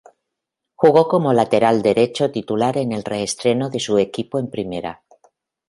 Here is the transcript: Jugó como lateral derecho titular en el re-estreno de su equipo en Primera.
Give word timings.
Jugó 0.73 1.07
como 1.07 1.31
lateral 1.31 1.83
derecho 1.83 2.31
titular 2.31 2.75
en 2.79 2.91
el 2.91 3.03
re-estreno 3.03 3.69
de 3.69 3.79
su 3.79 3.99
equipo 3.99 4.39
en 4.39 4.49
Primera. 4.49 5.03